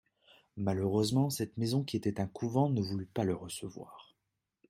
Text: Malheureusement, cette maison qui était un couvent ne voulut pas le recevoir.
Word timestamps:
Malheureusement, 0.57 1.29
cette 1.29 1.57
maison 1.57 1.83
qui 1.83 1.95
était 1.95 2.19
un 2.19 2.25
couvent 2.25 2.69
ne 2.69 2.81
voulut 2.81 3.05
pas 3.05 3.23
le 3.23 3.35
recevoir. 3.35 4.15